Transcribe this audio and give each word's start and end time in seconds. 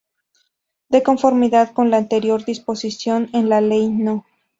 De 0.89 1.03
conformidad 1.03 1.73
con 1.73 1.91
la 1.91 1.97
anterior 1.97 2.43
disposición, 2.43 3.29
en 3.33 3.49
la 3.49 3.61
Ley 3.61 3.87
No. 3.87 4.25